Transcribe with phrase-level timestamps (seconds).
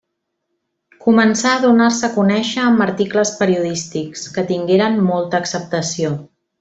[1.07, 6.13] Començà a donar-se a conèixer amb articles periodístics, que tingueren molta acceptació.